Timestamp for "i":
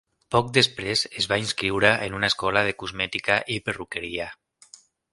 3.59-3.63